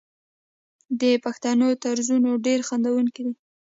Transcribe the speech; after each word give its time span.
د 1.01 1.03
پښتنو 1.23 1.67
طنزونه 1.83 2.29
ډیر 2.45 2.59
خندونکي 2.67 3.21
دي. 3.25 3.33